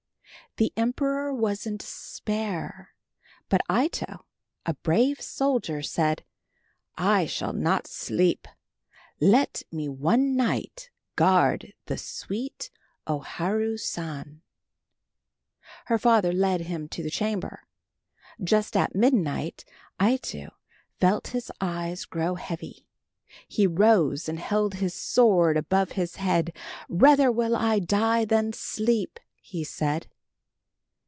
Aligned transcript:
The 0.57 0.73
emperor 0.75 1.33
was 1.33 1.65
in 1.65 1.77
despair, 1.77 2.89
but 3.47 3.61
Ito, 3.73 4.25
a 4.65 4.73
brave 4.73 5.21
soldier, 5.21 5.81
said, 5.81 6.25
"I 6.97 7.25
shall 7.25 7.53
not 7.53 7.87
sleep; 7.87 8.49
let 9.21 9.63
me 9.71 9.87
one 9.87 10.35
night 10.35 10.89
guard 11.15 11.73
the 11.85 11.97
sweet 11.97 12.69
O 13.07 13.19
Haru 13.19 13.77
San." 13.77 14.41
Her 15.85 15.97
father 15.97 16.33
led 16.33 16.59
him 16.59 16.89
to 16.89 17.01
the 17.01 17.09
chamber. 17.09 17.61
Just 18.43 18.75
at 18.75 18.93
midnight 18.93 19.63
Ito 20.03 20.49
felt 20.99 21.27
his 21.27 21.49
eyes 21.61 22.03
grow 22.03 22.35
heavy. 22.35 22.85
He 23.47 23.65
rose 23.67 24.27
and 24.27 24.37
held 24.37 24.75
his 24.75 24.93
sword 24.93 25.55
above 25.55 25.93
his 25.93 26.17
head. 26.17 26.51
"Rather 26.89 27.31
will 27.31 27.55
I 27.55 27.79
die 27.79 28.25
than 28.25 28.51
sleep," 28.51 29.17
he 29.39 29.63
said. 29.63 30.07